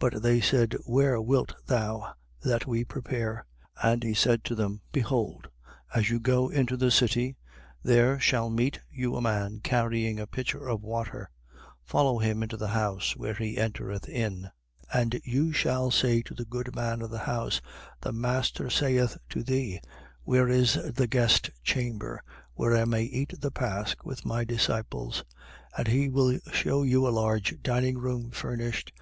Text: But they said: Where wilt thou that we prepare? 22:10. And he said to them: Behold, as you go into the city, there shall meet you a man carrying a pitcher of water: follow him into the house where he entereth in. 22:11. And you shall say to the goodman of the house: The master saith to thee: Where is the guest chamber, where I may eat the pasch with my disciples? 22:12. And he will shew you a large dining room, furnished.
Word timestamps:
But 0.00 0.24
they 0.24 0.40
said: 0.40 0.72
Where 0.86 1.20
wilt 1.20 1.54
thou 1.68 2.14
that 2.42 2.66
we 2.66 2.82
prepare? 2.82 3.46
22:10. 3.80 3.92
And 3.92 4.02
he 4.02 4.12
said 4.12 4.42
to 4.42 4.56
them: 4.56 4.80
Behold, 4.90 5.50
as 5.94 6.10
you 6.10 6.18
go 6.18 6.48
into 6.48 6.76
the 6.76 6.90
city, 6.90 7.36
there 7.80 8.18
shall 8.18 8.50
meet 8.50 8.80
you 8.90 9.14
a 9.14 9.20
man 9.22 9.60
carrying 9.60 10.18
a 10.18 10.26
pitcher 10.26 10.66
of 10.66 10.82
water: 10.82 11.30
follow 11.84 12.18
him 12.18 12.42
into 12.42 12.56
the 12.56 12.70
house 12.74 13.16
where 13.16 13.34
he 13.34 13.56
entereth 13.56 14.08
in. 14.08 14.50
22:11. 14.92 15.00
And 15.00 15.20
you 15.22 15.52
shall 15.52 15.92
say 15.92 16.22
to 16.22 16.34
the 16.34 16.44
goodman 16.44 17.00
of 17.00 17.10
the 17.10 17.18
house: 17.18 17.60
The 18.00 18.10
master 18.10 18.68
saith 18.68 19.16
to 19.28 19.44
thee: 19.44 19.80
Where 20.24 20.48
is 20.48 20.74
the 20.92 21.06
guest 21.06 21.50
chamber, 21.62 22.20
where 22.54 22.76
I 22.76 22.84
may 22.84 23.04
eat 23.04 23.34
the 23.40 23.52
pasch 23.52 23.94
with 24.02 24.24
my 24.24 24.42
disciples? 24.42 25.22
22:12. 25.76 25.78
And 25.78 25.86
he 25.86 26.08
will 26.08 26.38
shew 26.52 26.82
you 26.82 27.06
a 27.06 27.10
large 27.14 27.62
dining 27.62 27.96
room, 27.98 28.32
furnished. 28.32 28.92